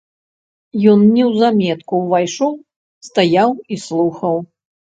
Ён 0.93 1.03
неўзаметку 1.17 1.93
ўвайшоў, 2.03 2.51
стаяў 3.11 3.49
і 3.57 3.75
слухаў. 3.87 4.35